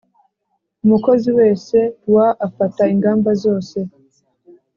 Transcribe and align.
Umukozi 0.85 1.29
wese 1.39 1.77
wa 2.13 2.27
afata 2.47 2.83
ingamba 2.93 3.29
zose 3.43 3.77